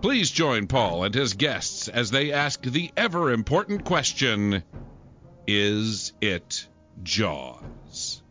[0.00, 4.62] Please join Paul and his guests as they ask the ever important question
[5.46, 6.66] Is it
[7.02, 8.22] Jaws?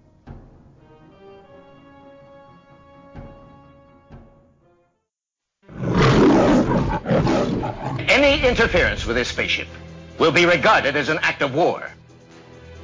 [8.09, 9.67] Any interference with this spaceship
[10.20, 11.89] will be regarded as an act of war.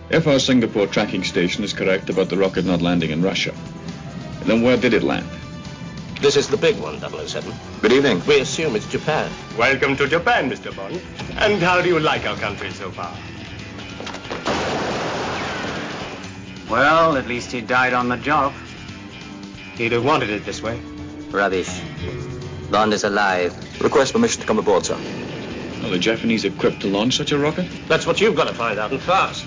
[0.10, 3.54] If our Singapore tracking station is correct about the rocket not landing in Russia,
[4.46, 5.28] then where did it land?
[6.20, 7.54] This is the big one, 007.
[7.80, 8.24] Good evening.
[8.26, 9.32] We assume it's Japan.
[9.56, 10.76] Welcome to Japan, Mr.
[10.76, 11.00] Bond.
[11.38, 13.16] And how do you like our country so far?
[16.72, 18.52] Well, at least he died on the job.
[19.76, 20.80] He'd have wanted it this way.
[21.30, 21.70] Rubbish.
[22.72, 23.54] Bond is alive.
[23.80, 24.96] Request permission to come aboard, sir.
[25.84, 27.70] Are the Japanese equipped to launch such a rocket?
[27.88, 29.46] That's what you've got to find out, and fast.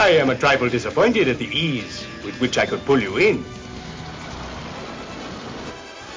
[0.00, 3.44] I am a trifle disappointed at the ease with which I could pull you in.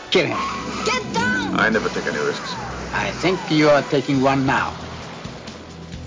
[0.09, 0.37] Kill him.
[0.85, 1.59] Get down!
[1.59, 2.55] I never take any risks.
[2.93, 4.73] I think you are taking one now.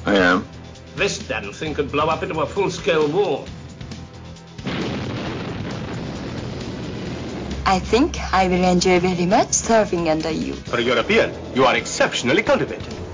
[0.06, 0.48] I am.
[0.94, 3.44] This damn thing could blow up into a full-scale war.
[7.66, 10.54] I think I will enjoy very much serving under you.
[10.54, 13.06] For a European, you are exceptionally cultivated.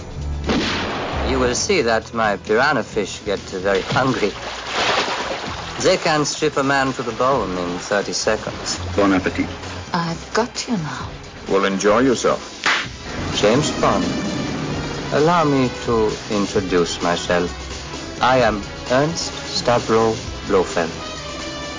[1.32, 4.32] You will see that my piranha fish get very hungry.
[5.81, 8.78] They can strip a man to the bone in 30 seconds.
[8.94, 9.47] Bon appetit.
[9.94, 11.09] I've got you now.
[11.48, 12.43] Well, enjoy yourself.
[13.41, 14.04] James Bond.
[15.15, 17.50] Allow me to introduce myself.
[18.20, 18.56] I am
[18.91, 20.12] Ernst Stavro
[20.49, 20.93] Blofeld.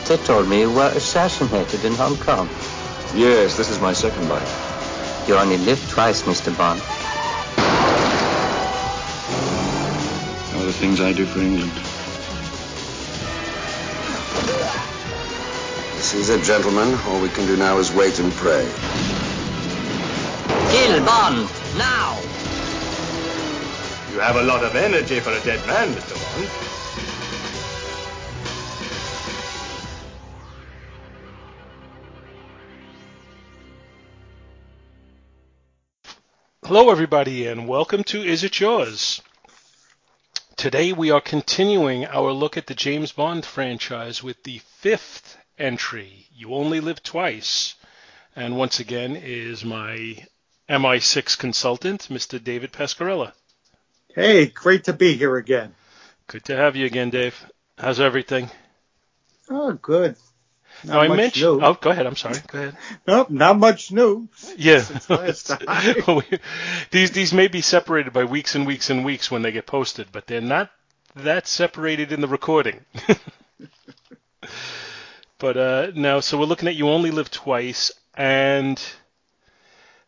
[0.07, 2.49] They told me you were assassinated in Hong Kong.
[3.13, 5.27] Yes, this is my second life.
[5.27, 6.57] You only live twice, Mr.
[6.57, 6.81] Bond.
[10.73, 11.71] The things I do for England.
[15.95, 16.97] This is it, gentlemen.
[17.05, 18.67] All we can do now is wait and pray.
[20.71, 21.47] Kill Bond,
[21.77, 22.19] now!
[24.11, 26.15] You have a lot of energy for a dead man, Mr.
[26.17, 26.49] Bond.
[36.65, 39.21] Hello, everybody, and welcome to Is It Jaws?
[40.63, 46.27] Today we are continuing our look at the James Bond franchise with the fifth entry,
[46.33, 47.75] You Only Live Twice.
[48.33, 50.25] And once again is my
[50.69, 52.41] MI6 consultant, Mr.
[52.41, 53.33] David Pascarella.
[54.15, 55.75] Hey, great to be here again.
[56.27, 57.45] Good to have you again, Dave.
[57.77, 58.49] How's everything?
[59.49, 60.15] Oh, good.
[60.85, 61.59] Now, I much mentioned.
[61.59, 61.65] new.
[61.65, 62.05] Oh, go ahead.
[62.05, 62.39] I'm sorry.
[62.47, 62.77] Go ahead.
[63.07, 64.27] Nope, not much new.
[64.57, 64.81] Yeah.
[64.81, 65.51] Since
[66.91, 70.07] these these may be separated by weeks and weeks and weeks when they get posted,
[70.11, 70.69] but they're not
[71.15, 72.81] that separated in the recording.
[75.37, 78.81] but uh, now, so we're looking at You Only Live Twice, and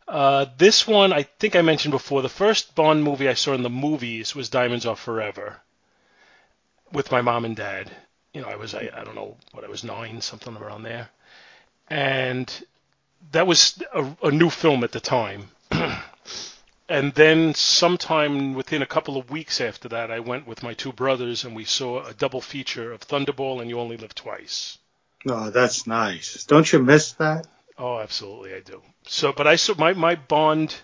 [0.07, 2.21] uh, this one I think I mentioned before.
[2.21, 5.61] The first Bond movie I saw in the movies was Diamonds Are Forever
[6.91, 7.91] with my mom and dad.
[8.35, 11.09] You know, I was I, I don't know what I was nine, something around there,
[11.89, 12.51] and
[13.31, 15.47] that was a, a new film at the time.
[16.89, 20.91] and then sometime within a couple of weeks after that, I went with my two
[20.91, 24.79] brothers and we saw a double feature of Thunderball and You Only Live Twice.
[25.25, 26.43] Oh, that's nice.
[26.43, 27.47] Don't you miss that?
[27.77, 28.81] Oh, absolutely, I do.
[29.07, 30.75] So, but I saw my my Bond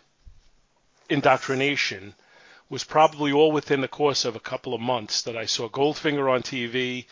[1.10, 2.16] indoctrination
[2.70, 6.32] was probably all within the course of a couple of months that I saw Goldfinger
[6.34, 7.08] on TV,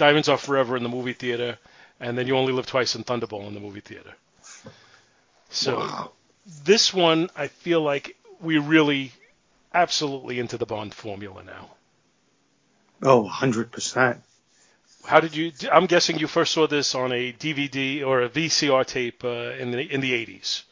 [0.00, 1.58] Diamonds Are Forever in the movie theater,
[2.00, 4.14] and then You Only Live Twice in Thunderball in the movie theater.
[5.50, 6.12] So Wow.
[6.64, 9.12] this one, I feel like we're really
[9.74, 11.68] absolutely into the Bond formula now.
[13.02, 14.22] Oh, 100%.
[15.04, 15.52] How did you?
[15.70, 19.70] I'm guessing you first saw this on a DVD or a VCR tape uh, in
[19.70, 20.62] the in the 80s.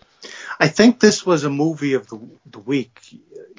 [0.59, 2.19] I think this was a movie of the,
[2.51, 3.01] the week,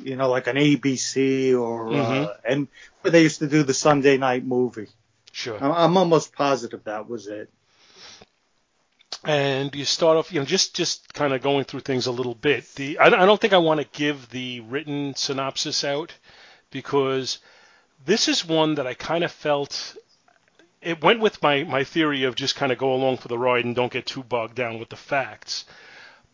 [0.03, 2.35] you know, like an ABC or, uh, Mhm.
[2.43, 2.67] and
[3.01, 4.89] where they used to do the Sunday night movie.
[5.39, 5.57] Sure.
[5.63, 7.49] I'm, almost positive that was it.
[9.23, 12.35] and you start off, you know, just just kind of going through things a little
[12.35, 12.65] bit.
[12.75, 16.13] The I, I don't think I want to give the written synopsis out
[16.71, 17.39] because
[18.03, 19.95] this is one that I kind of felt
[20.81, 23.63] it went with my my theory of just kind of go along for the ride
[23.63, 25.63] and don't get too bogged down with the facts.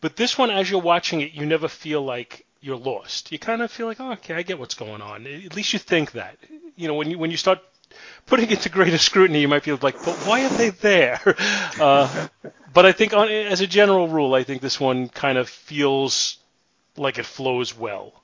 [0.00, 3.30] But this one, as you're watching it, you never feel like you're lost.
[3.30, 5.28] You kind of feel like, oh, okay, I get what's going on.
[5.28, 6.38] At least you think that.
[6.74, 7.60] You know, when you when you start
[8.26, 11.20] putting it to greater scrutiny, you might be like, but why are they there?
[11.80, 12.28] Uh,
[12.72, 16.38] but I think, on, as a general rule, I think this one kind of feels
[16.96, 18.14] like it flows well.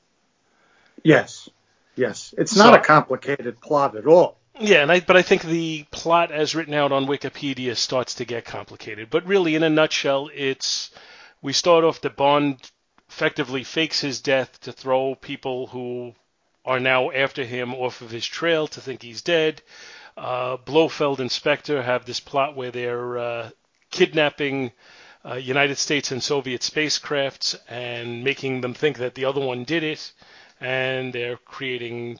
[1.02, 1.48] Yes.
[1.96, 2.34] Yes.
[2.38, 4.38] It's So- not a complicated plot at all.
[4.60, 8.24] Yeah, and I, but I think the plot as written out on Wikipedia starts to
[8.26, 9.08] get complicated.
[9.10, 10.90] But really, in a nutshell, it's
[11.40, 12.58] we start off that Bond
[13.08, 16.14] effectively fakes his death to throw people who
[16.64, 19.62] are now after him off of his trail to think he's dead.
[20.16, 23.50] Uh, Blofeld and Spectre have this plot where they're uh,
[23.90, 24.72] kidnapping
[25.24, 29.82] uh, United States and Soviet spacecrafts and making them think that the other one did
[29.82, 30.12] it,
[30.60, 32.18] and they're creating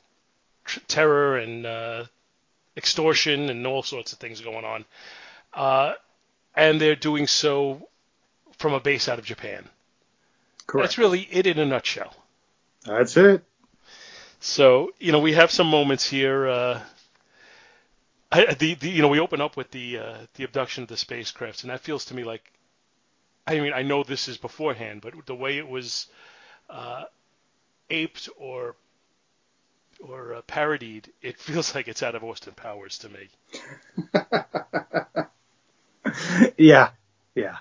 [0.65, 2.05] tr- terror and uh,
[2.77, 4.85] extortion and all sorts of things going on.
[5.53, 5.95] Uh,
[6.55, 7.89] and they're doing so
[8.59, 9.69] from a base out of Japan.
[10.67, 10.85] Correct.
[10.85, 12.15] That's really it in a nutshell.
[12.85, 13.45] That's it.
[14.45, 16.49] So you know we have some moments here.
[16.49, 16.83] Uh,
[18.33, 20.97] I, the, the you know we open up with the uh, the abduction of the
[20.97, 22.43] spacecrafts, and that feels to me like,
[23.47, 26.09] I mean I know this is beforehand, but the way it was
[26.69, 27.05] uh,
[27.89, 28.75] aped or
[30.01, 33.29] or uh, parodied, it feels like it's out of Austin Powers to me.
[36.59, 36.91] yeah.
[37.37, 37.59] Yeah.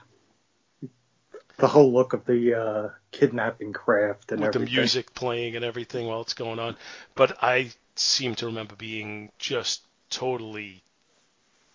[1.61, 4.73] The whole look of the uh, kidnapping craft and with everything.
[4.75, 6.75] the music playing and everything while it's going on.
[7.15, 10.83] But I seem to remember being just totally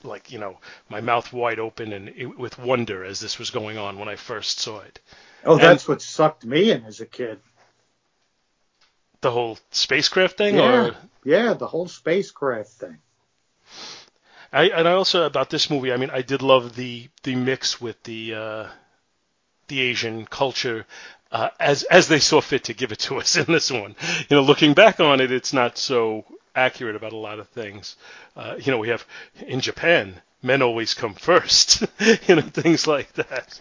[0.03, 3.79] like you know my mouth wide open and it, with wonder as this was going
[3.79, 5.01] on when I first saw it.
[5.45, 7.39] Oh, And- that's what sucked me in as a kid.
[9.23, 10.87] The whole spacecraft thing, Yeah.
[10.89, 12.99] or Yeah, the whole spacecraft thing.
[14.53, 15.93] I and I also about this movie.
[15.93, 18.67] I mean, I did love the the mix with the uh,
[19.69, 20.87] the Asian culture
[21.33, 23.95] uh, as as they saw fit to give it to us in this one.
[24.29, 26.25] You know, looking back on it, it's not so
[26.55, 27.97] accurate about a lot of things.
[28.37, 29.05] Uh, you know, we have
[29.47, 31.83] in Japan, men always come first.
[32.29, 33.61] you know, things like that.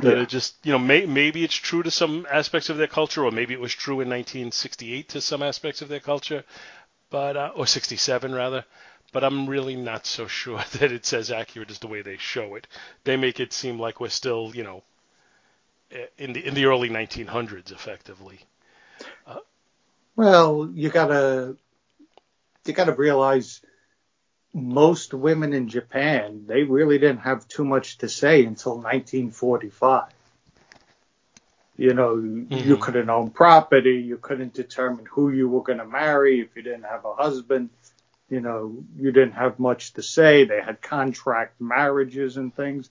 [0.00, 0.22] That Yeah.
[0.22, 3.30] it just you know may, maybe it's true to some aspects of their culture, or
[3.30, 6.44] maybe it was true in 1968 to some aspects of their culture,
[7.10, 8.64] but uh, or 67 rather
[9.12, 12.54] but I'm really not so sure that it's as accurate as the way they show
[12.56, 12.66] it.
[13.04, 14.82] They make it seem like we're still, you know,
[16.16, 18.40] in the in the early 1900s, effectively.
[20.16, 21.56] Well, you gotta
[22.66, 23.60] you gotta realize
[24.54, 30.12] most women in Japan they really didn't have too much to say until 1945.
[31.76, 32.80] You know, you Mhm.
[32.80, 36.84] couldn't own property, you couldn't determine who you were going to marry if you didn't
[36.84, 37.70] have a husband.
[38.28, 40.44] You know, you didn't have much to say.
[40.44, 42.90] They had contract marriages and things.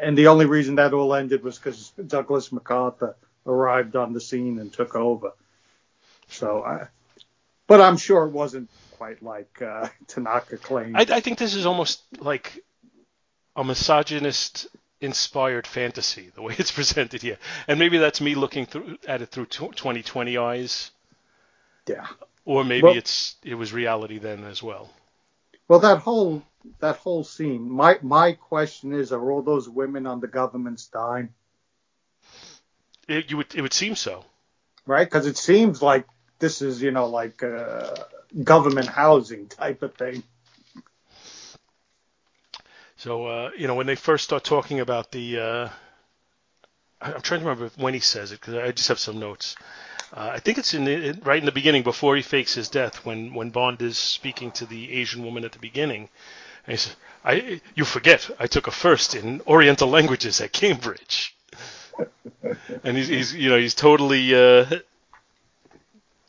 [0.00, 4.58] And the only reason that all ended was because Douglas MacArthur arrived on the scene
[4.58, 5.32] and took over.
[6.28, 6.88] So, I,
[7.66, 10.96] but I'm sure it wasn't quite like uh, Tanaka claimed.
[10.96, 12.62] I, I think this is almost like
[13.56, 14.66] a misogynist
[15.00, 19.30] inspired fantasy, the way it's presented here, and maybe that's me looking through at it
[19.30, 20.90] through tw 2020 eyes,
[21.86, 22.06] yeah.
[22.44, 24.90] or maybe Well- it's it was reality then as well.
[25.68, 26.42] Well, that whole
[26.80, 27.70] that whole scene.
[27.70, 31.34] My my question is: Are all those women on the government's dime?
[33.08, 34.24] It, you would it would seem so.
[34.86, 35.06] Right?
[35.06, 36.06] Because it seems like
[36.38, 37.94] this is you know like uh,
[38.44, 40.22] government housing type of thing.
[42.96, 45.68] So uh, you know when they first start talking about the, uh,
[47.00, 49.56] I'm trying to remember when he says it because I just have some notes.
[50.12, 52.68] Uh, I think it's in, the, in right in the beginning before he fakes his
[52.68, 56.08] death when when Bond is speaking to the Asian woman at the beginning.
[56.68, 61.34] And he says, "I you forget I took a first in Oriental languages at Cambridge."
[62.84, 64.66] and he's, he's you know he's totally uh,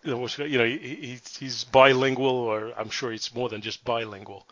[0.03, 4.47] you know, he, he's bilingual, or I'm sure he's more than just bilingual.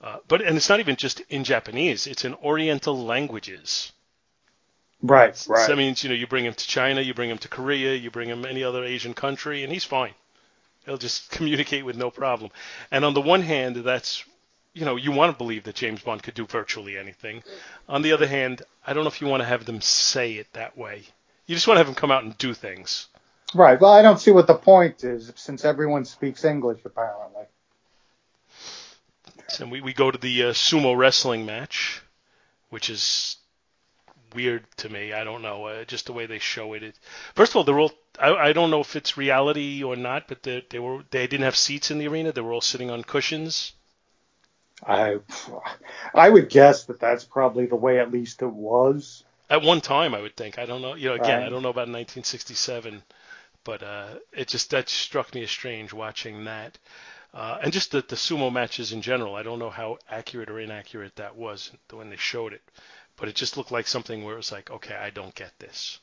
[0.00, 3.90] Uh, but and it's not even just in Japanese; it's in Oriental languages.
[5.02, 5.66] Right, right.
[5.66, 7.94] So that means you know you bring him to China, you bring him to Korea,
[7.94, 10.14] you bring him any other Asian country, and he's fine.
[10.86, 12.52] He'll just communicate with no problem.
[12.92, 14.24] And on the one hand, that's
[14.74, 17.42] you know you want to believe that James Bond could do virtually anything.
[17.88, 20.52] On the other hand, I don't know if you want to have them say it
[20.52, 21.04] that way.
[21.46, 23.08] You just want to have them come out and do things.
[23.54, 23.80] Right.
[23.80, 27.44] Well, I don't see what the point is since everyone speaks English apparently.
[29.60, 32.00] And we, we go to the uh, sumo wrestling match,
[32.70, 33.36] which is
[34.34, 35.12] weird to me.
[35.12, 36.82] I don't know, uh, just the way they show it.
[36.82, 36.98] it.
[37.34, 37.92] First of all, they're all.
[38.18, 41.44] I, I don't know if it's reality or not, but they, they were they didn't
[41.44, 42.32] have seats in the arena.
[42.32, 43.72] They were all sitting on cushions.
[44.86, 45.18] I
[46.14, 49.24] I would guess that that's probably the way at least it was.
[49.50, 50.58] At one time, I would think.
[50.58, 50.94] I don't know.
[50.94, 51.46] You know, again, Right.
[51.46, 53.02] I don't know about 1967,
[53.64, 56.78] but uh, it just that struck me as strange watching that.
[57.34, 60.58] Uh, and just the, the sumo matches in general, I don't know how accurate or
[60.60, 62.62] inaccurate that was when they showed it,
[63.16, 65.98] but it just looked like something where it was like, okay, I don't get this.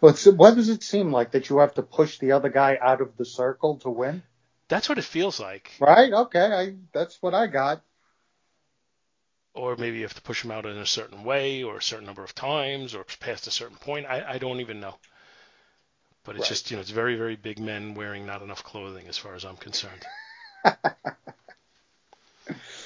[0.00, 3.00] What's what does it seem like that you have to push the other guy out
[3.00, 4.22] of the circle to win?
[4.68, 5.70] That's what it feels like.
[5.78, 6.12] Right?
[6.12, 7.82] Okay, I that's what I got.
[9.54, 12.06] Or maybe you have to push them out in a certain way, or a certain
[12.06, 14.06] number of times, or past a certain point.
[14.06, 14.96] I, I don't even know.
[16.24, 16.48] But it's Right.
[16.48, 19.44] just you know, it's very very big men wearing not enough clothing, as far as
[19.44, 20.06] I'm concerned.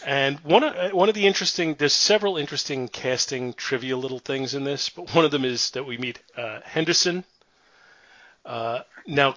[0.02, 4.54] And one of uh, one of the interesting there's several interesting casting trivia little things
[4.54, 7.24] in this, but one of them is that we meet uh, Henderson.
[8.44, 9.36] Uh, now,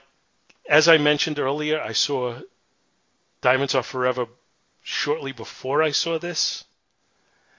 [0.69, 2.39] as I mentioned earlier, I saw
[3.41, 4.27] Diamonds Are Forever
[4.83, 6.65] shortly before I saw this,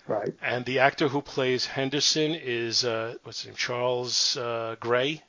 [0.07, 0.35] Right.
[0.43, 5.23] and the actor who plays Henderson is uh, what's his name, Charles uh, Gray.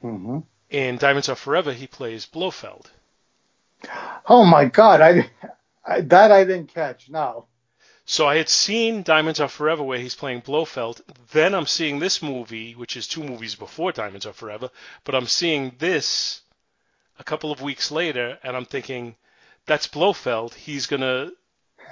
[0.00, 0.40] hmm
[0.70, 2.90] In Diamonds Are Forever, he plays Blofeld.
[4.28, 5.30] Oh my God, I,
[5.84, 7.08] I that I didn't catch.
[7.08, 7.46] No.
[8.04, 11.00] So I had seen Diamonds Are Forever where he's playing Blofeld.
[11.32, 14.70] Then I'm seeing this movie, which is two movies before Diamonds Are Forever,
[15.04, 16.42] but I'm seeing this
[17.18, 19.14] a couple of weeks later, and I'm thinking,
[19.66, 20.54] that's Blofeld.
[20.54, 21.30] He's gonna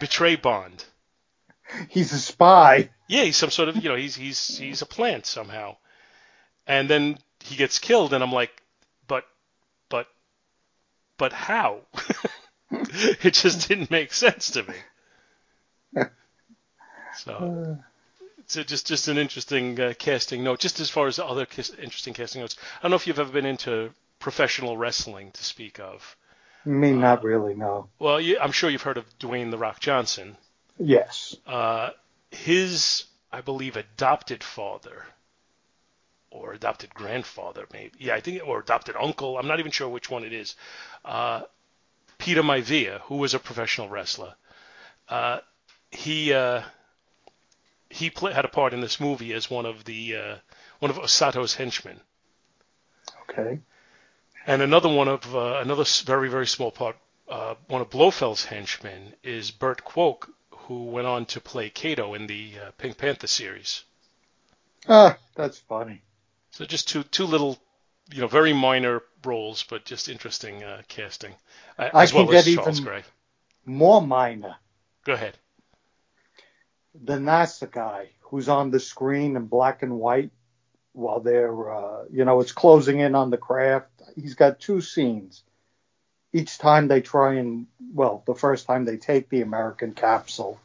[0.01, 0.85] betray Bond.
[1.89, 2.91] He's a spy.
[3.09, 5.77] Yeah, he's some sort of, you know, he's he's he's a plant somehow.
[6.67, 8.51] And then he gets killed, and I'm like,
[9.09, 9.25] but,
[9.89, 10.07] but,
[11.19, 11.81] but how?
[12.71, 14.75] it just didn't make sense to me.
[17.17, 17.79] So
[18.39, 20.61] it's just just an interesting uh, casting note.
[20.61, 23.33] Just as far as other cas- interesting casting notes, I don't know if you've ever
[23.33, 26.17] been into professional wrestling to speak of.
[26.65, 27.55] Me, not really.
[27.55, 27.89] No.
[27.99, 30.37] Well, you, I'm sure you've heard of Dwayne the Rock Johnson.
[30.81, 31.37] Yes.
[31.47, 31.91] Uh,
[32.31, 35.05] his, I believe, adopted father
[36.31, 37.93] or adopted grandfather, maybe.
[37.99, 39.37] Yeah, I think, or adopted uncle.
[39.37, 40.57] I'm not even sure which one it is.
[41.05, 41.43] Uh,
[42.19, 44.35] Peter Maivia, who was a professional wrestler.
[45.09, 45.41] Uh,
[45.91, 46.63] he uh,
[47.89, 50.37] he play, had a part in this movie as one of the uh,
[50.79, 52.01] one of Osato's henchmen.
[53.29, 53.59] Okay.
[54.47, 56.97] And another one of uh, another very very small part,
[57.29, 60.29] uh, one of Blofeld's henchmen is Burt Kwouk,
[60.71, 63.83] who went on to play Kato in the uh, Pink Panther series.
[64.89, 66.01] Ah, that's funny.
[66.53, 67.59] So just two two little,
[68.13, 71.33] you know, very minor roles, but just interesting uh, casting,
[71.77, 73.03] uh, I as well can as get Charles even- Gray.
[73.67, 74.55] More minor.
[75.05, 75.37] Go ahead.
[76.95, 80.31] The NASA guy who's on the screen in black and white
[80.93, 83.89] while they're, uh, you know, it's closing in on the craft.
[84.15, 85.43] He's got two scenes.
[86.33, 90.61] Each time they try and, well, the first time they take the American capsule,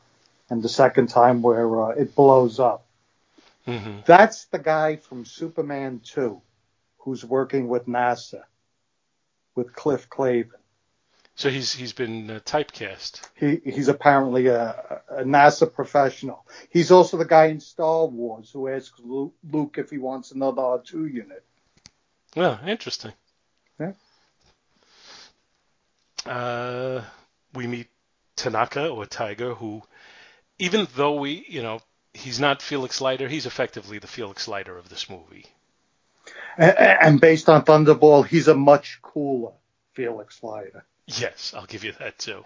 [0.49, 2.85] and the second time where uh, it blows up.
[3.65, 6.41] hmm That's the guy from Superman 2
[6.99, 8.43] who's working with NASA,
[9.55, 10.59] with Cliff Clavin.
[11.35, 13.21] So he's he's been uh, typecast.
[13.35, 16.45] He, he's apparently a, a NASA professional.
[16.69, 20.61] He's also the guy in Star Wars who asks Luke, Luke if he wants another
[20.61, 21.43] R2 unit.
[22.35, 23.13] Well, interesting.
[23.79, 23.93] Yeah.
[26.25, 27.01] Uh,
[27.53, 27.87] we meet
[28.35, 29.83] Tanaka or Tiger, who,
[30.59, 31.79] even though we, you know,
[32.13, 35.45] he's not Felix Leiter, he's effectively the Felix Leiter of this movie.
[36.57, 39.51] And, and based on Thunderball, he's a much cooler
[39.93, 40.85] Felix Leiter.
[41.07, 42.43] Yes, I'll give you that too.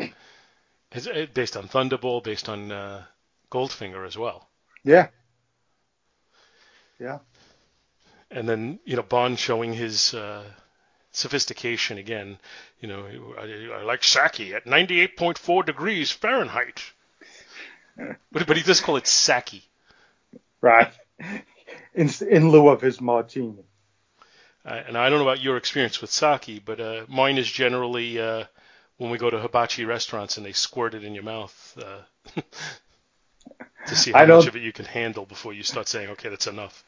[0.91, 3.03] It's uh, based on Thunderball, based on uh,
[3.51, 4.47] Goldfinger as well.
[4.83, 5.07] Yeah.
[6.99, 7.19] Yeah.
[8.31, 10.43] And then, you know, Bond showing his uh,
[11.11, 12.37] sophistication again.
[12.79, 13.05] You know,
[13.39, 16.83] I, I like sake at 98.4 degrees Fahrenheit.
[18.31, 19.67] But, but he does call it sake.
[20.61, 20.91] Right.
[21.93, 23.63] in in lieu of his martini.
[24.65, 28.19] Uh, and I don't know about your experience with sake, but uh, mine is generally
[28.19, 28.43] uh,
[28.97, 32.41] when we go to hibachi restaurants and they squirt it in your mouth uh,
[33.87, 36.47] to see how much of it you can handle before you start saying, okay, that's
[36.47, 36.83] enough.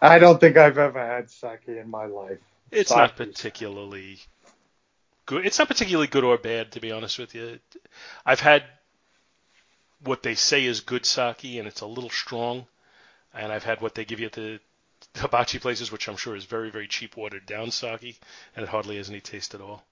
[0.00, 2.38] I don't think I've ever had sake in my life.
[2.70, 4.18] It's sake not particularly
[5.26, 5.46] good.
[5.46, 7.58] It's not particularly good or bad, to be honest with you.
[8.26, 8.64] I've had
[10.02, 12.66] what they say is good sake, and it's a little strong.
[13.32, 14.60] And I've had what they give you at the
[15.16, 18.20] hibachi places, which I'm sure is very, very cheap watered down sake,
[18.54, 19.84] and it hardly has any taste at all.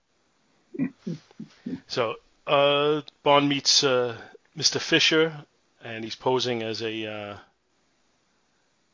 [1.86, 4.16] so, uh, Bond meets uh,
[4.56, 4.80] Mr.
[4.80, 5.44] Fisher,
[5.82, 7.36] and he's posing as a uh,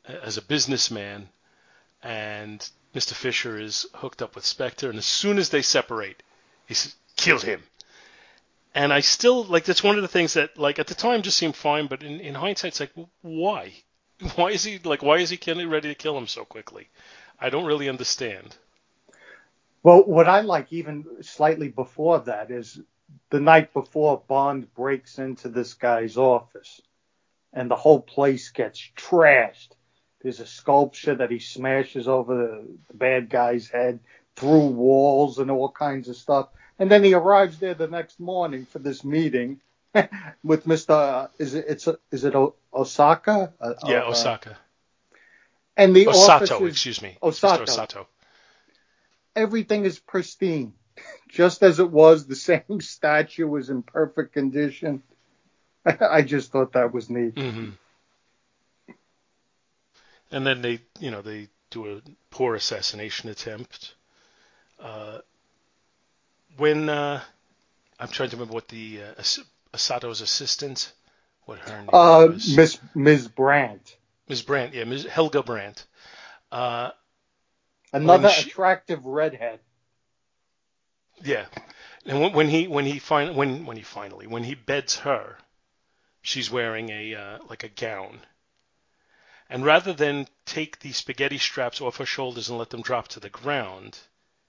[0.06, 1.28] as a businessman,
[2.02, 3.12] and Mr.
[3.12, 6.22] Fisher is hooked up with Spectre, and as soon as they separate,
[6.66, 7.62] he says, "Kill him."
[8.74, 11.36] And I still like that's one of the things that like at the time just
[11.36, 12.92] seemed fine, but in, in hindsight, it's like
[13.22, 13.72] why?
[14.34, 16.88] Why is he like why is he ready to kill him so quickly?
[17.38, 18.56] I don't really understand.
[19.84, 22.80] Well, what I like even slightly before that is
[23.30, 26.80] the night before Bond breaks into this guy's office
[27.52, 29.70] and the whole place gets trashed.
[30.22, 34.00] There's a sculpture that he smashes over the, the bad guy's head
[34.36, 36.48] through walls and all kinds of stuff.
[36.78, 39.60] And then he arrives there the next morning for this meeting
[40.44, 41.28] with Mr.
[41.38, 42.34] is it it's is it
[42.72, 43.52] Osaka?
[43.60, 44.56] Uh, yeah, uh, Osaka.
[45.76, 47.64] And the Osato, excuse me, Osato.
[47.64, 48.06] Osato.
[49.34, 50.74] Everything is pristine,
[51.28, 52.26] just as it was.
[52.26, 55.02] The same statue was in perfect condition.
[55.84, 57.34] I just thought that was neat.
[57.34, 57.70] Mm-hmm.
[60.30, 63.94] And then they, you know, they do a poor assassination attempt.
[64.78, 65.18] Uh,
[66.56, 67.22] when uh,
[67.98, 69.22] I'm trying to remember what the uh,
[69.74, 70.92] Osato's assistant,
[71.46, 72.56] what her name uh, was.
[72.56, 73.28] Miss Ms.
[73.28, 73.96] Brandt.
[74.28, 74.42] Ms.
[74.42, 75.04] Brandt, yeah, Ms.
[75.04, 75.86] Helga Brandt.
[76.52, 76.90] Uh,
[77.92, 79.60] Another she, attractive redhead.
[81.22, 81.46] Yeah,
[82.06, 85.36] and when, he when he fin- when when he finally when he beds her,
[86.22, 88.20] she's wearing a uh, like a gown.
[89.50, 93.20] And rather than take the spaghetti straps off her shoulders and let them drop to
[93.20, 93.98] the ground,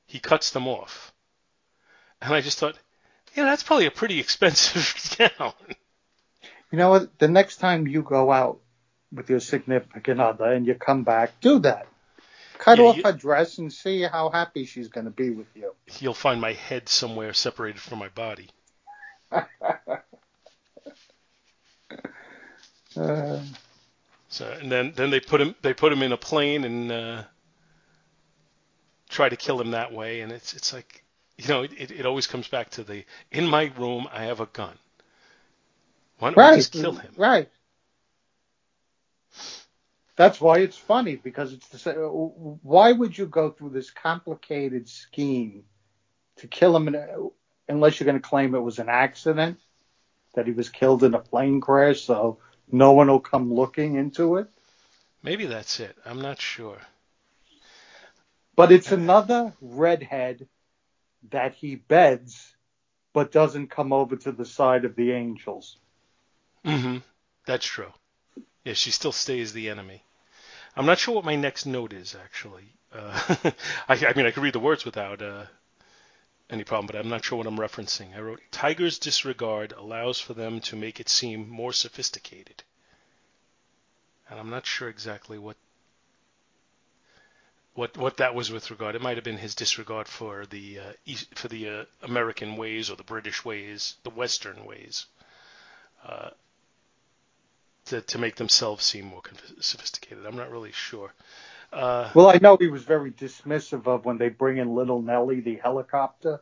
[0.05, 1.13] he cuts them off.
[2.21, 2.77] And I just thought,
[3.33, 5.53] yeah, that's probably a pretty expensive gown.
[6.71, 7.17] You know what?
[7.17, 8.59] The next time you go out
[9.11, 11.87] with your significant other and you come back, do that.
[12.59, 15.47] Cut yeah, off you, her dress and see how happy she's going to be with
[15.55, 15.73] you.
[15.99, 18.49] You'll find my head somewhere separated from my body.
[19.31, 19.41] uh,
[24.27, 27.23] so and then then they put him they put him in a plane and uh,
[29.07, 31.03] try to kill him that way, and it's it's like
[31.39, 34.45] you know, it, it always comes back to the in my room I have a
[34.47, 34.77] gun.
[36.19, 36.51] Why don't right.
[36.51, 37.13] we just kill him?
[37.15, 37.49] Right.
[40.19, 41.95] That's why it's funny because it's the same.
[41.95, 45.63] Why would you go through this complicated scheme
[46.39, 47.31] to kill him in,
[47.69, 49.61] unless you're going to claim it was an accident
[50.33, 52.37] that he was killed in a plane crash, so
[52.69, 54.47] no one will come looking into it?
[55.23, 55.95] Maybe that's it.
[56.05, 56.79] I'm not sure.
[58.57, 60.49] But it's another redhead
[61.29, 62.57] that he beds
[63.13, 65.77] but doesn't come over to the side of the angels.
[66.65, 66.97] Mm-hmm.
[67.45, 67.93] That's true.
[68.65, 70.03] Yeah, she still stays the enemy.
[70.75, 72.73] I'm not sure what my next note is actually.
[72.91, 73.35] Uh,
[73.87, 75.45] I, I, mean, I could read the words without uh,
[76.49, 78.15] any problem, but I'm not sure what I'm referencing.
[78.15, 82.63] I wrote, "Tiger's disregard allows for them to make it seem more sophisticated,"
[84.29, 85.57] and I'm not sure exactly what
[87.73, 88.95] what what that was with regard.
[88.95, 92.89] It might have been his disregard for the uh, East, for the uh, American ways
[92.89, 95.05] or the British ways, the Western ways,
[96.03, 96.31] uh,
[97.89, 99.21] to to make themselves seem more
[99.59, 100.25] sophisticated.
[100.25, 101.13] I'm not really sure.
[101.71, 105.41] Uh, well, I know he was very dismissive of when they bring in Little Nellie,
[105.41, 106.41] the helicopter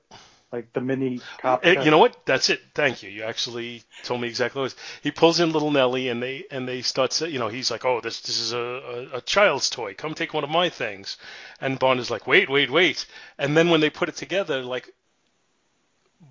[0.52, 1.66] like the mini cop.
[1.66, 2.26] Eh, you know what?
[2.26, 2.62] That's it.
[2.74, 3.10] Thank you.
[3.10, 4.76] You actually told me exactly what.
[5.02, 7.12] He pulls in little Nellie, and they and they start.
[7.12, 9.94] To, you know, he's like, "Oh, this this is a, a, a child's toy.
[9.94, 11.18] Come take one of my things."
[11.60, 13.06] And Bond is like, "Wait, wait, wait!"
[13.38, 14.90] And then when they put it together, like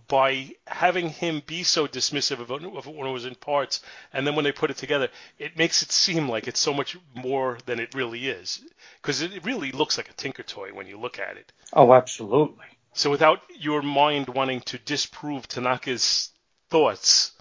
[0.08, 4.34] by having him be so dismissive of it when it was in parts, and then
[4.34, 7.80] when they put it together, it makes it seem like it's so much more than
[7.80, 8.62] it really is.
[9.00, 11.52] Because it really looks like a Tinker toy when you look at it.
[11.72, 12.66] Oh, absolutely.
[12.94, 16.30] So without your mind wanting to disprove Tanaka's
[16.70, 17.32] thoughts,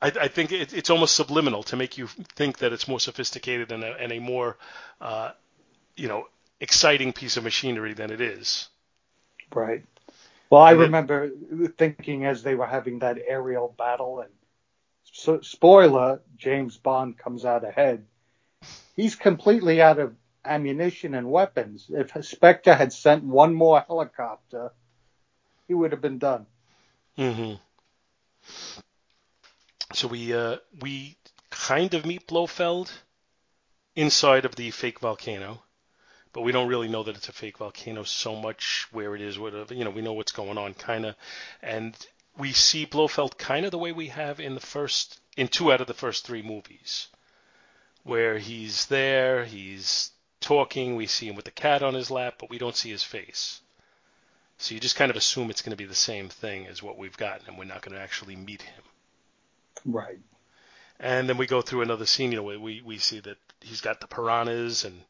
[0.00, 3.72] I, I think it, it's almost subliminal to make you think that it's more sophisticated
[3.72, 4.56] and a, and a more,
[5.00, 5.32] uh,
[5.96, 6.28] you know,
[6.60, 8.68] exciting piece of machinery than it is.
[9.54, 9.84] Right.
[10.50, 11.30] Well, I remember
[11.78, 14.32] thinking as they were having that aerial battle, and
[15.04, 18.06] so, spoiler, James Bond comes out ahead.
[18.96, 21.90] he's completely out of ammunition and weapons.
[21.90, 24.72] If Spectre had sent one more helicopter,
[25.68, 26.46] he would have been done.
[27.16, 27.54] hmm
[29.92, 31.16] So we uh, we
[31.50, 32.90] kind of meet Blofeld
[33.96, 35.64] inside of the fake volcano,
[36.36, 39.38] but we don't really know that it's a fake volcano so much where it is,
[39.38, 39.72] whatever.
[39.72, 41.16] You know, we know what's going on, kind of,
[41.62, 41.96] and
[42.36, 45.80] we see Blofeld kind of the way we have in the first, in two out
[45.80, 47.08] of the first three movies,
[48.02, 52.50] where he's there, he's talking, we see him with the cat on his lap, but
[52.50, 53.62] we don't see his face.
[54.58, 56.98] So you just kind of assume it's going to be the same thing as what
[56.98, 58.82] we've gotten, and we're not going to actually meet him.
[59.86, 60.18] Right.
[61.00, 63.80] And then we go through another scene, you know, where we, we see that he's
[63.80, 65.00] got the piranhas and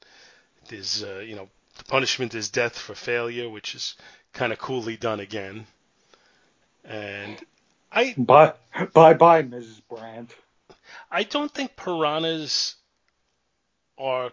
[0.68, 1.48] there's, uh, you know,
[1.78, 3.94] the punishment is death for failure, which is
[4.32, 5.66] kind of coolly done again.
[6.84, 7.36] And
[7.90, 8.52] I Bye,
[8.92, 9.80] bye, bye, Mrs.
[9.88, 10.30] Brandt.
[11.10, 12.76] I don't think piranhas
[13.98, 14.30] are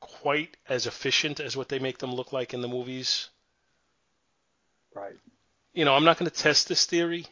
[0.00, 3.28] quite as efficient as what they make them look like in the movies.
[4.94, 5.16] Right.
[5.72, 7.26] You know, I'm not going to test this theory,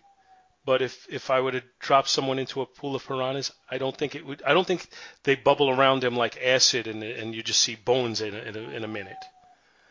[0.64, 3.96] but if if I were to drop someone into a pool of piranhas, I don't
[3.96, 4.42] think it would.
[4.42, 4.88] I don't think
[5.24, 8.56] they bubble around them like acid, and and you just see bones in a, in
[8.56, 9.24] a, in a minute.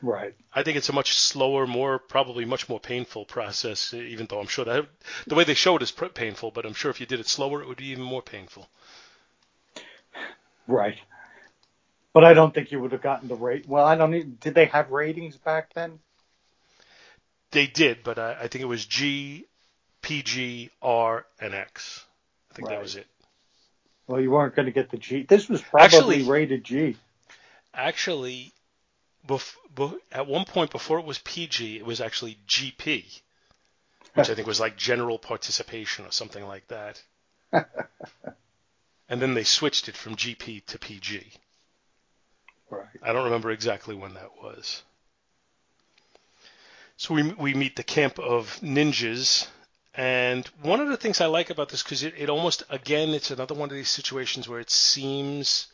[0.02, 0.36] Right.
[0.54, 3.94] I think it's a much slower, more probably much more painful process.
[3.94, 4.88] Even though I'm sure that
[5.28, 7.62] the way they show it is painful, but I'm sure if you did it slower,
[7.62, 8.68] it would be even more painful.
[10.68, 10.98] Right.
[12.14, 13.68] But I don't think you would have gotten the rate.
[13.68, 14.14] Well, I don't.
[14.14, 16.00] Even, did they have ratings back then?
[17.52, 19.46] They did, but I, I think it was G,
[20.04, 22.06] PG, R, and X.
[22.52, 22.76] I think Right.
[22.76, 23.08] that was it.
[24.06, 25.24] Well, you weren't going to get the G.
[25.24, 26.98] This was probably Actually- rated G.
[27.74, 28.54] Actually,
[29.28, 33.22] bef- bef- at one point before it was PG, it was actually GP,
[34.14, 37.02] which I think was like general participation or something like that.
[37.52, 41.32] and then they switched it from GP to PG.
[42.70, 42.86] Right.
[43.02, 44.84] I don't remember exactly when that was.
[46.98, 49.48] So we we meet the camp of ninjas,
[49.96, 53.32] and one of the things I like about this because it, it almost again it's
[53.32, 55.68] another one of these situations where it seems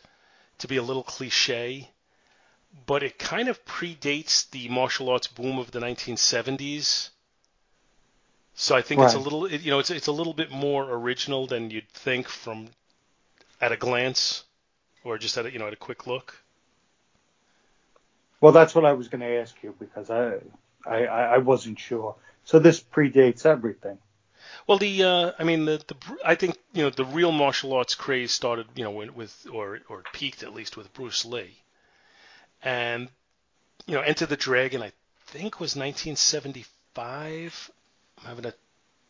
[0.58, 1.90] to be a little cliche,
[2.86, 7.10] but it kind of predates the martial arts boom of the 1970s.
[8.56, 10.84] So I think it's a little it, you know it's it's a little bit more
[10.92, 12.68] original than you'd think from
[13.62, 14.44] at a glance
[15.06, 16.44] or just at a, you know at a quick look.
[18.42, 20.36] Well, that's what I was going to ask you because I,
[20.86, 22.16] I I wasn't sure.
[22.44, 23.98] So this predates everything.
[24.70, 27.96] Well, the uh, I mean the, the I think you know the real martial arts
[27.96, 31.64] craze started you know with or or peaked at least with Bruce Lee,
[32.62, 33.10] and
[33.88, 34.92] you know Enter the Dragon I
[35.26, 37.72] think was 1975.
[38.20, 38.54] I'm having a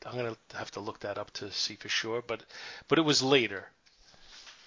[0.05, 2.41] I'm gonna have to look that up to see for sure, but
[2.87, 3.69] but it was later,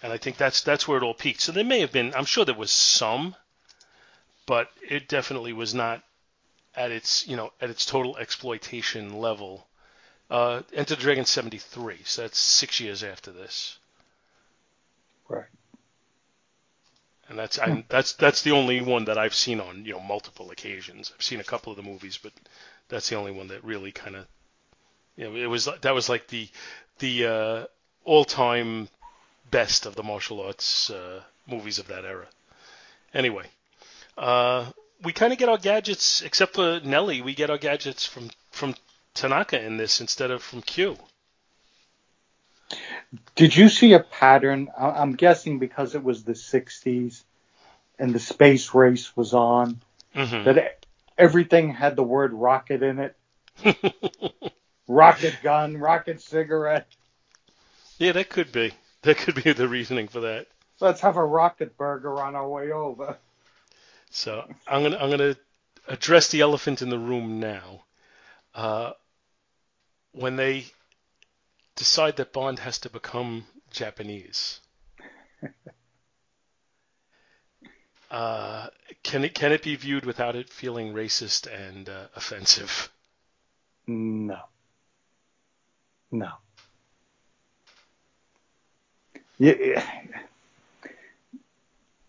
[0.03, 1.41] and I think that's that's where it all peaked.
[1.41, 3.35] So there may have been I'm sure there was some,
[4.45, 6.05] but it definitely was not
[6.75, 9.67] at its you know at its total exploitation level.
[10.31, 13.79] Uh, Enter the Dragon 73, so that's six years after this.
[15.29, 15.45] Right.
[17.29, 20.51] And that's I, that's that's the only one that I've seen on you know multiple
[20.51, 21.13] occasions.
[21.15, 22.33] I've seen a couple of the movies, but
[22.89, 24.27] that's the only one that really kind of
[25.17, 26.49] you know it was that was like the
[26.99, 27.65] the uh,
[28.05, 28.89] all-time
[29.51, 32.27] best of the martial arts uh, movies of that era.
[33.15, 33.47] Anyway,
[34.19, 34.71] uh,
[35.03, 38.75] we kind of get our gadgets, except for Nellie, we get our gadgets from from
[39.15, 40.97] Tanaka in this instead of from Q.
[43.35, 44.71] Did you see a pattern?
[44.79, 47.23] I'm guessing because it was the 60s
[47.99, 49.81] and the space race was on,
[50.15, 50.45] Mm-hmm.
[50.45, 50.85] that
[51.17, 53.17] everything had the word rocket in it.
[54.89, 56.87] rocket gun, rocket cigarette.
[57.99, 58.73] yeah, that could be
[59.03, 60.47] that could be the reasoning for that.
[60.81, 63.17] Let's have a rocket burger on our way over.
[64.11, 65.37] So I'm gonna I'm gonna
[65.89, 67.85] address the elephant in the room now.
[68.55, 68.93] Uh,
[70.13, 70.67] when they
[71.77, 74.61] decide that Bond has to become Japanese,
[78.11, 78.69] uh,
[79.03, 82.91] can it can it be viewed without it feeling racist and uh, offensive?
[83.87, 84.39] No.
[86.11, 86.33] No.
[89.39, 89.85] Yeah.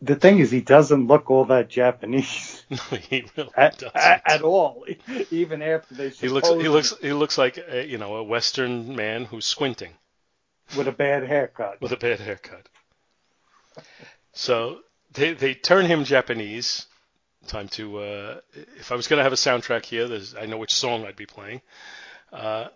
[0.04, 2.78] The thing is, he doesn't look all that Japanese No,
[3.10, 3.96] he really at, doesn't.
[3.96, 4.86] at, all.
[5.32, 8.98] Even after they he looks he looks he looks like a, you know a Western
[8.98, 9.94] man who's squinting.
[10.76, 11.80] with a bad haircut.
[11.82, 12.68] with a bad haircut.
[14.34, 14.80] So
[15.14, 16.86] they they turn him Japanese.
[17.48, 18.40] Time to uh,
[18.78, 21.16] if I was going to have a soundtrack here, there's I know which song I'd
[21.16, 21.62] be playing.
[22.32, 22.68] Uh,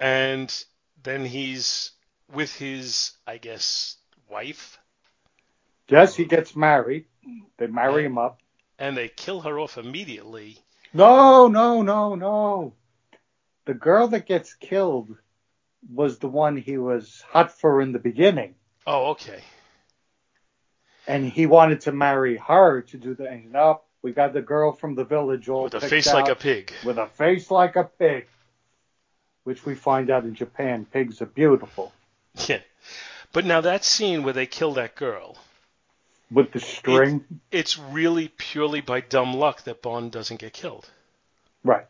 [0.00, 0.64] and
[1.02, 1.90] then he's
[2.32, 3.96] with his I guess
[4.30, 4.78] wife,
[5.88, 7.06] Yes, he gets married.
[7.58, 8.40] They marry him up.
[8.78, 10.58] And they kill her off immediately.
[10.92, 12.74] No, no, no, no.
[13.64, 15.16] The girl that gets killed
[15.92, 18.54] was the one he was hot for in the beginning.
[18.86, 19.40] Oh, okay.
[21.06, 24.72] And he wanted to marry her to do the and no, we got the girl
[24.72, 26.72] from the village all With a face like a pig.
[26.84, 28.26] With a face like a pig.
[29.44, 31.92] Which we find out in Japan, pigs are beautiful.
[32.48, 32.60] Yeah.
[33.32, 35.38] But now that scene where they kill that girl,
[36.30, 37.24] With the string.
[37.52, 40.90] it's really purely by dumb luck that Bond doesn't get killed.
[41.62, 41.86] Right.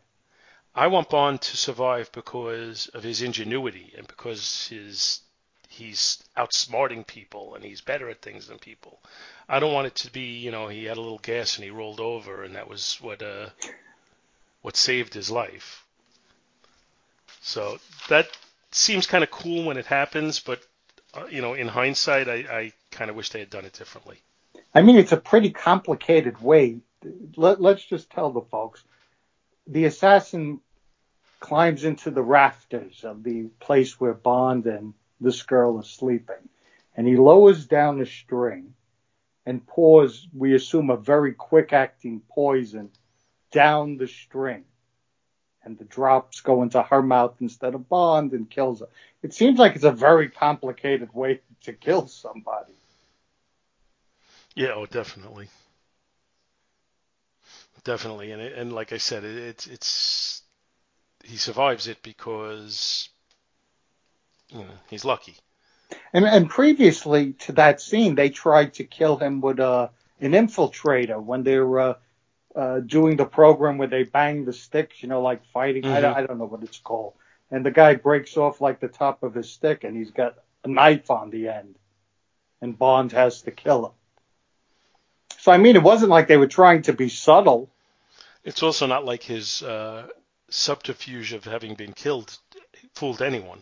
[0.75, 5.21] I want Bond to survive because of his ingenuity and because his
[5.67, 8.99] he's outsmarting people and he's better at things than people.
[9.49, 11.71] I don't want it to be, you know, he had a little gas and he
[11.71, 13.49] rolled over and that was what uh
[14.61, 15.83] what saved his life.
[17.41, 18.27] So that
[18.71, 20.61] seems kind of cool when it happens, but
[21.13, 24.17] uh, you know, in hindsight, I, I kind of wish they had done it differently.
[24.73, 26.79] I mean, it's a pretty complicated way.
[27.35, 28.83] Let, let's just tell the folks.
[29.67, 30.59] The assassin
[31.39, 36.49] climbs into the rafters of the place where Bond and this girl are sleeping,
[36.95, 38.73] and he lowers down a string
[39.45, 42.89] and pours, we assume, a very quick acting poison
[43.51, 44.65] down the string.
[45.63, 48.87] And the drops go into her mouth instead of Bond and kills her.
[49.21, 52.73] It seems like it's a very complicated way to kill somebody.
[54.57, 55.49] Yeah, oh, definitely,
[57.83, 60.41] definitely, and it, and like I said, it, it's it's
[61.23, 63.07] he survives it because
[64.49, 65.35] you know he's lucky.
[66.11, 69.89] And, and previously to that scene, they tried to kill him with uh,
[70.21, 71.93] an infiltrator when they were uh,
[72.55, 75.85] uh, doing the program where they bang the sticks, you know, like fighting.
[75.85, 77.13] I, don't, I don't know what it's called.
[77.51, 80.67] And the guy breaks off like the top of his stick, and he's got a
[80.67, 81.75] knife on the end.
[82.59, 83.91] And Bond has to kill him.
[85.37, 87.69] So I mean, it wasn't like they were trying to be subtle.
[88.43, 90.07] It's also not like his uh,
[90.49, 92.37] subterfuge of having been killed
[92.93, 93.61] fooled anyone.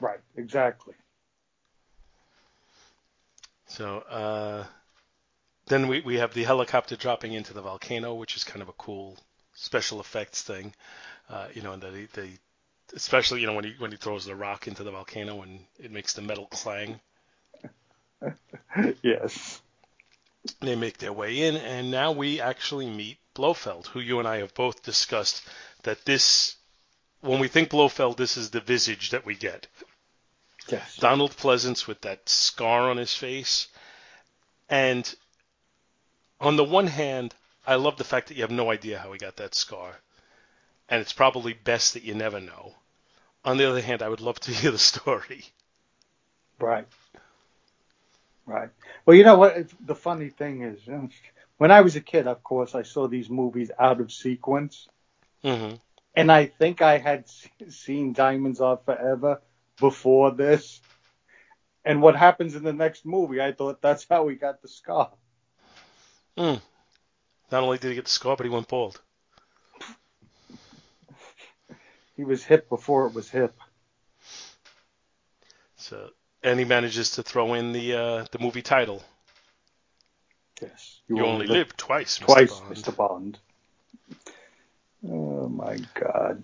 [0.00, 0.94] Right, exactly.
[3.66, 4.64] So uh,
[5.66, 8.74] then we, we have the helicopter dropping into the volcano, which is kind of a
[8.74, 9.16] cool
[9.54, 10.74] special effects thing.
[11.30, 12.30] Uh, you know, and they, they
[12.94, 15.90] especially you know when he when he throws the rock into the volcano and it
[15.90, 17.00] makes the metal clang.
[19.02, 19.61] yes.
[20.60, 24.38] They make their way in, and now we actually meet Blofeld, who you and I
[24.38, 25.42] have both discussed
[25.84, 26.56] that this,
[27.20, 29.66] when we think Blofeld, this is the visage that we get.
[30.68, 30.96] Yes.
[30.96, 33.68] Donald Pleasence with that scar on his face.
[34.68, 35.12] And
[36.40, 37.34] on the one hand,
[37.66, 40.00] I love the fact that you have no idea how he got that scar.
[40.88, 42.74] And it's probably best that you never know.
[43.44, 45.44] On the other hand, I would love to hear the story.
[46.58, 46.86] Right.
[48.52, 48.68] Right.
[49.06, 49.72] Well, you know what?
[49.86, 50.80] The funny thing is,
[51.56, 54.88] when I was a kid, of course, I saw these movies out of sequence.
[55.42, 55.76] Mm-hmm.
[56.14, 57.24] And I think I had
[57.68, 59.40] seen Diamonds Are Forever
[59.80, 60.82] before this.
[61.82, 65.10] And what happens in the next movie, I thought that's how he got the scar.
[66.36, 66.60] Mm.
[67.50, 69.00] Not only did he get the scar, but he went bald.
[72.16, 73.54] he was hip before it was hip.
[75.76, 76.10] So,
[76.42, 79.02] and he manages to throw in the uh, the movie title.
[80.60, 81.00] Yes.
[81.08, 82.26] You, you only live, live twice, Mr.
[82.26, 82.76] Bond.
[82.76, 82.96] Mr.
[82.96, 83.38] Bond.
[85.08, 86.42] Oh my God.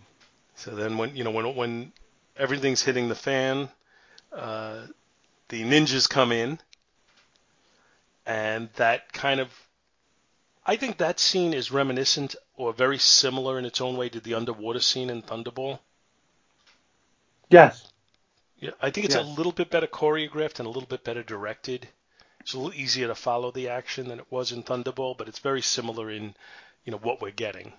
[0.56, 1.92] So then, when you know when when
[2.36, 3.68] everything's hitting the fan,
[4.32, 4.86] uh,
[5.48, 6.58] the ninjas come in,
[8.26, 9.48] and that kind of,
[10.66, 14.34] I think that scene is reminiscent or very similar in its own way to the
[14.34, 15.78] underwater scene in Thunderball.
[17.50, 17.87] Yes.
[18.60, 19.24] Yeah, I think it's yes.
[19.24, 21.88] a little bit better choreographed and a little bit better directed.
[22.40, 25.38] It's a little easier to follow the action than it was in Thunderball, but it's
[25.38, 26.34] very similar in,
[26.84, 27.72] you know, what we're getting.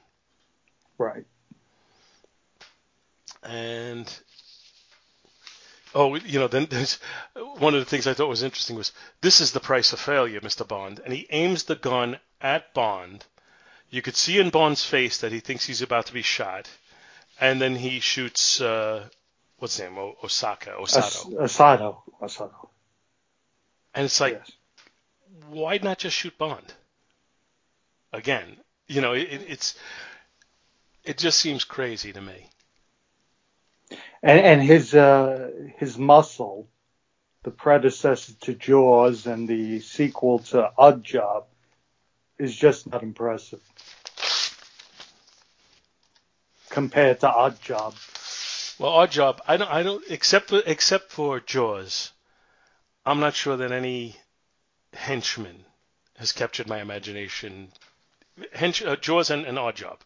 [0.98, 1.26] Right.
[3.44, 4.12] And
[5.96, 7.00] oh, you know, then there's
[7.34, 10.40] one of the things I thought was interesting was this is the price of failure,
[10.42, 10.68] Mr.
[10.68, 13.26] Bond, and he aims the gun at Bond.
[13.90, 16.70] You could see in Bond's face that he thinks he's about to be shot,
[17.40, 19.10] and then he shoots uh,
[19.60, 21.34] what's his name, o- Osaka, Osato.
[21.34, 22.70] Osato, Osato.
[23.94, 24.52] And it's like, yes.
[25.50, 26.74] why not just shoot Bond?
[28.12, 29.76] Again, you know, it, it's
[31.04, 32.50] it just seems crazy to me.
[34.22, 36.68] And, and his uh, his muscle,
[37.44, 41.46] the predecessor to Jaws and the sequel to Oddjob,
[42.38, 43.62] is just not impressive
[46.70, 47.96] compared to Oddjob.
[48.80, 52.12] Well, Oddjob, I don't, I don't, except for except for Jaws,
[53.06, 54.16] I'm not sure that any
[54.94, 55.66] Henchman
[56.18, 57.74] has captured my imagination.
[58.56, 59.98] Hench, uh, Jaws and, and Oddjob.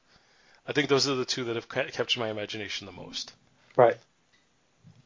[0.67, 3.33] I think those are the two that have ca- captured my imagination the most.
[3.75, 3.97] Right.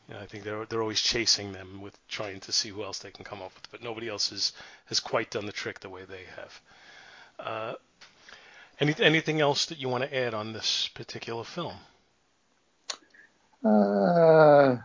[0.10, 3.12] Yeah, I think they're they're always chasing them with trying to see who else they
[3.12, 4.53] can come up with, but nobody else has
[4.86, 6.62] has quite done the trick the way they have.
[7.38, 7.73] Uh,
[8.80, 11.75] any, anything else that you want to add on this particular film?
[13.67, 14.77] Uh,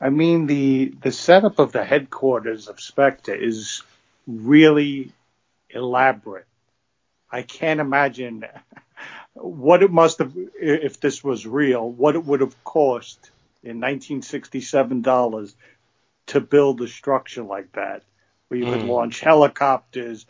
[0.00, 3.82] I mean the the setup of the headquarters of Spectre is
[4.26, 5.12] really
[5.70, 6.46] elaborate.
[7.30, 8.44] I can't imagine
[9.34, 15.02] what it must have if this was real, what it would have cost in 1967
[15.02, 15.56] dollars
[16.28, 18.04] to build a structure like that,
[18.48, 18.84] where you could Mm.
[18.84, 20.26] launch helicopters,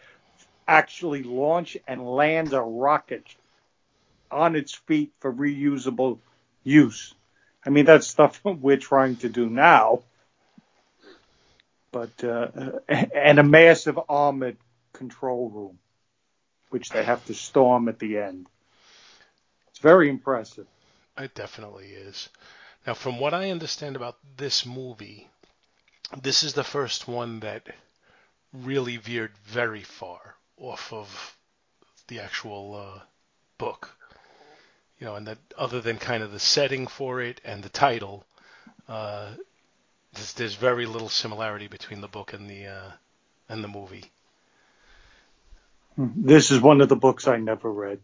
[0.68, 3.36] actually launch and land a rocket
[4.30, 6.20] on its feet for reusable
[6.64, 7.14] use.
[7.64, 10.02] I mean, that's stuff we're trying to do now.
[11.90, 12.48] But, uh,
[12.88, 14.58] and a massive armored
[14.92, 15.78] control room,
[16.70, 18.46] which they have to storm at the end.
[19.68, 20.66] It's very impressive.
[21.16, 22.28] It definitely is.
[22.86, 25.28] Now, from what I understand about this movie,
[26.22, 27.66] this is the first one that
[28.52, 31.36] really veered very far off of
[32.06, 33.00] the actual uh,
[33.58, 33.97] book.
[34.98, 38.24] You know, and that other than kind of the setting for it and the title,
[38.88, 39.28] uh,
[40.12, 42.90] there's, there's very little similarity between the book and the uh,
[43.48, 44.10] and the movie.
[45.96, 48.00] This is one of the books I never read.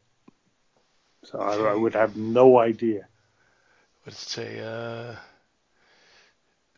[1.24, 3.06] So I, I would have no idea.
[4.02, 4.60] What does it say?
[4.60, 5.14] Uh,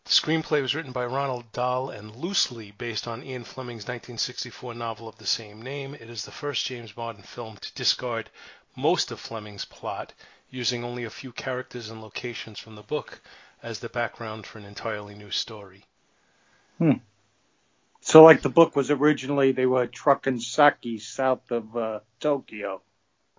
[0.04, 5.08] the screenplay was written by Roald Dahl and loosely based on Ian Fleming's 1964 novel
[5.08, 5.94] of the same name.
[5.94, 8.30] It is the first James Bond film to discard
[8.76, 10.12] most of Fleming's plot,
[10.50, 13.20] using only a few characters and locations from the book
[13.62, 15.84] as the background for an entirely new story.
[18.00, 22.82] So like the book was originally, they were trucking sake south of uh, Tokyo.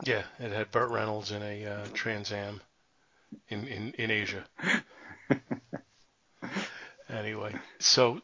[0.03, 2.61] Yeah, it had Burt Reynolds in a uh, Trans Am
[3.49, 4.43] in, in, in Asia.
[7.09, 8.21] anyway, so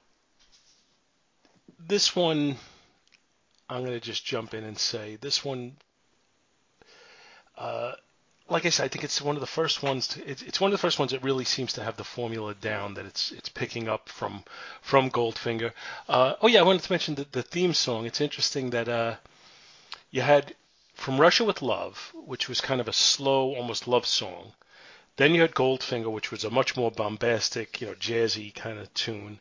[1.80, 2.58] this one,
[3.70, 5.78] I'm going to just jump in and say this one,
[8.50, 10.08] like I said, I think it's one of the first ones.
[10.10, 12.54] To, it's, it's one of the first ones that really seems to have the formula
[12.54, 12.94] down.
[12.94, 14.44] That it's it's picking up from
[14.82, 15.72] from Goldfinger.
[16.08, 18.06] Uh, oh yeah, I wanted to mention the, the theme song.
[18.06, 19.16] It's interesting that uh,
[20.12, 20.56] you had
[20.94, 24.54] from Russia with Love, which was kind of a slow, almost love song.
[25.16, 28.94] Then you had Goldfinger, which was a much more bombastic, you know, jazzy kind of
[28.94, 29.40] tune.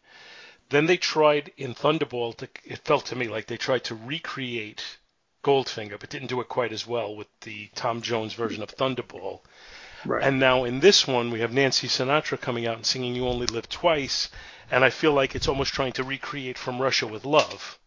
[0.70, 4.98] Then they tried in Thunderball to, it felt to me like they tried to recreate
[5.42, 9.40] Goldfinger, but didn't do it quite as well with the Tom Jones version of Thunderball.
[10.04, 10.22] Right.
[10.22, 13.46] And now in this one, we have Nancy Sinatra coming out and singing You Only
[13.46, 14.28] Live Twice,
[14.70, 17.78] and I feel like it's almost trying to recreate from Russia with Love.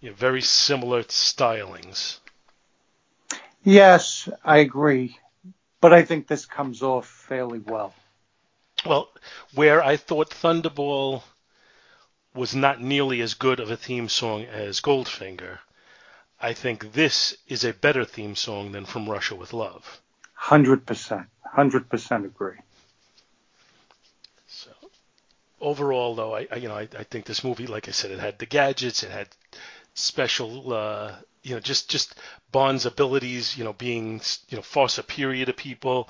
[0.00, 2.18] You know, very similar stylings.
[3.64, 5.18] Yes, I agree.
[5.80, 7.94] But I think this comes off fairly well.
[8.86, 9.10] Well,
[9.54, 11.22] where I thought Thunderball
[12.34, 15.58] was not nearly as good of a theme song as Goldfinger,
[16.40, 20.00] I think this is a better theme song than From Russia with Love.
[20.40, 21.26] 100%.
[21.56, 22.58] 100% agree.
[24.46, 24.70] So
[25.60, 28.20] overall, though, I, I you know I, I think this movie, like I said, it
[28.20, 29.28] had the gadgets, it had
[29.94, 32.14] special, uh, you know, just just
[32.52, 36.08] Bond's abilities, you know, being you know far superior to people,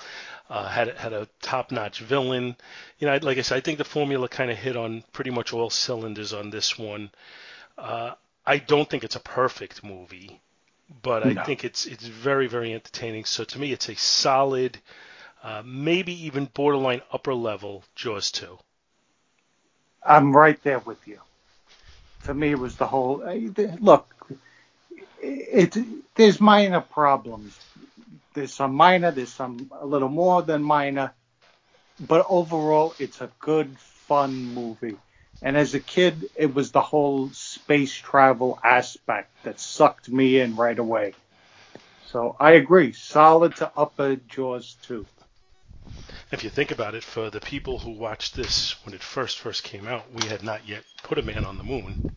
[0.51, 2.57] uh, had had a top-notch villain.
[2.99, 5.53] You know, like I said, I think the formula kind of hit on pretty much
[5.53, 7.11] all cylinders on this one.
[7.79, 8.15] Uh,
[8.49, 10.41] I don't think it's a perfect movie,
[11.03, 13.27] but I think it's it's very very entertaining.
[13.27, 14.79] So to me, it's a solid,
[15.43, 18.59] uh, maybe even borderline upper level Jaws 2.
[20.03, 21.21] I'm right there with you.
[22.21, 23.23] For me, it was the whole.
[23.23, 23.35] uh,
[23.81, 24.07] Look,
[25.21, 25.77] it,
[26.15, 27.59] there's minor problems.
[28.33, 29.11] There's some minor.
[29.11, 31.13] There's some a little more than minor,
[32.01, 34.97] but overall, it's a good, fun movie.
[35.43, 40.57] And as a kid, it was the whole space travel aspect that sucked me in
[40.57, 41.15] right away.
[42.11, 42.93] So I agree.
[42.93, 45.07] Solid to upper Jaws too.
[46.33, 49.63] If you think about it, for the people who watched this when it first first
[49.63, 52.17] came out, we had not yet put a man on the moon,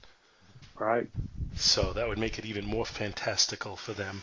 [0.77, 1.07] Right.
[1.55, 4.21] so that would make it even more fantastical for them.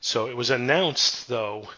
[0.00, 1.68] So it was announced, though,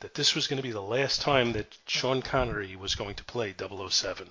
[0.00, 3.24] that this was going to be the last time that Sean Connery was going to
[3.24, 4.30] play 007.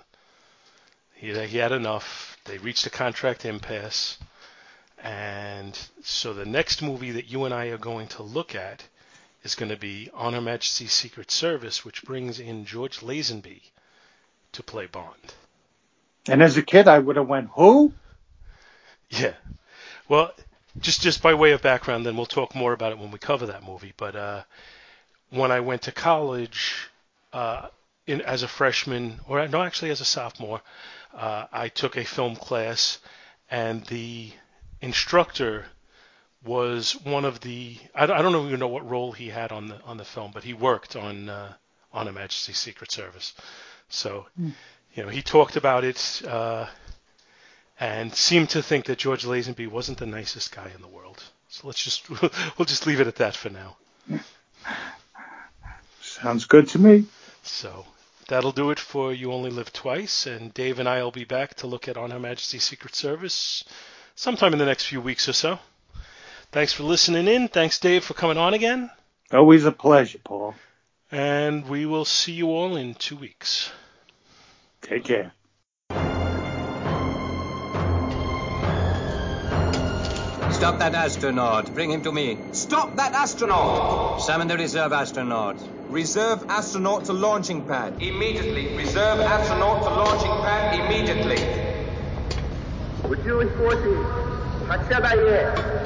[1.16, 2.38] He, he had enough.
[2.44, 4.18] They reached a contract impasse.
[5.02, 8.84] And so the next movie that you and I are going to look at
[9.42, 13.62] is going to be On Her Majesty's Secret Service, which brings in George Lazenby
[14.52, 15.34] to play Bond.
[16.28, 17.92] And as a kid, I would have went, who?
[19.08, 19.34] Yeah.
[20.08, 20.32] Well,
[20.80, 23.46] just just by way of background, then we'll talk more about it when we cover
[23.46, 23.94] that movie.
[23.96, 24.42] But uh,
[25.30, 26.90] when I went to college,
[27.32, 27.68] uh,
[28.06, 30.60] in as a freshman, or no, actually as a sophomore,
[31.14, 32.98] uh, I took a film class,
[33.50, 34.30] and the
[34.80, 35.66] instructor
[36.44, 39.80] was one of the I, I don't even know what role he had on the
[39.82, 41.52] on the film, but he worked on uh,
[41.92, 43.34] on Her Majesty's Secret Service.
[43.88, 44.50] So, Hmm.
[44.94, 46.66] you know, he talked about it uh,
[47.78, 51.22] and seemed to think that George Lazenby wasn't the nicest guy in the world.
[51.48, 52.08] So let's just
[52.58, 53.76] we'll just leave it at that for now.
[56.00, 57.06] Sounds good to me.
[57.42, 57.84] So
[58.28, 61.54] that'll do it for You Only Live Twice, and Dave and I will be back
[61.56, 63.64] to look at On Her Majesty's Secret Service
[64.14, 65.58] sometime in the next few weeks or so.
[66.52, 67.48] Thanks for listening in.
[67.48, 68.90] Thanks, Dave, for coming on again.
[69.32, 70.54] Always a pleasure, Paul.
[71.10, 73.70] And we will see you all in two weeks.
[74.82, 75.32] Take care.
[80.55, 81.73] Stop that astronaut.
[81.73, 82.37] Bring him to me.
[82.51, 84.21] Stop that astronaut!
[84.21, 85.57] Summon the reserve astronaut.
[85.89, 88.01] Reserve astronaut to launching pad.
[88.01, 88.77] Immediately.
[88.77, 91.71] Reserve astronaut to launching pad immediately.
[93.11, 93.81] 宇宙飛行士
[94.67, 95.81] 発射台へ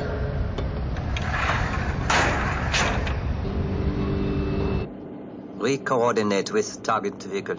[5.57, 7.55] Re-coordinate with target vehicle.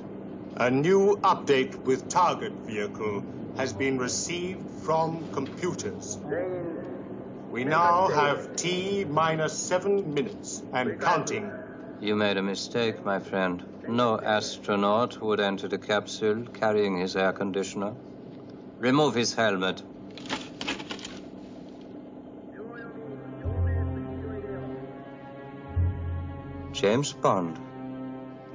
[0.58, 3.24] A new update with target vehicle
[3.56, 6.18] has been received from computers.
[7.51, 11.51] We now have T minus seven minutes and counting.
[11.99, 13.61] You made a mistake, my friend.
[13.89, 17.97] No astronaut would enter the capsule carrying his air conditioner.
[18.79, 19.83] Remove his helmet.
[26.71, 27.59] James Bond.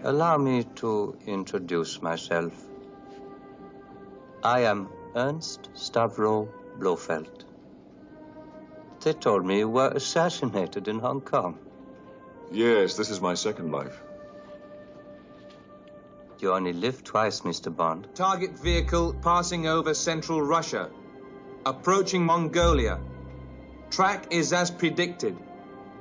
[0.05, 2.67] Allow me to introduce myself.
[4.43, 7.46] I am Ernst Stavro Blofeld.
[9.07, 11.61] They told me you were assassinated in Hong Kong.
[12.51, 14.03] Yes, this is my second life.
[16.41, 17.71] You only live twice, Mr.
[17.75, 18.09] Bond.
[18.17, 20.91] Target vehicle passing over central Russia.
[21.65, 22.99] Approaching Mongolia.
[23.91, 25.39] Track is as predicted.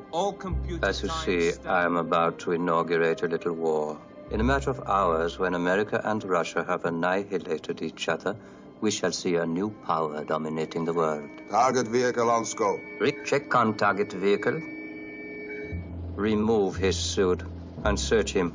[0.10, 4.00] All computer As you see, I am about to inaugurate a little war.
[4.32, 8.36] In a matter of hours, when America and Russia have annihilated each other,
[8.82, 11.30] we shall see a new power dominating the world.
[11.50, 12.82] Target vehicle on scope.
[13.00, 14.62] Rick, check on target vehicle.
[16.16, 17.44] Remove his suit
[17.84, 18.54] and search him.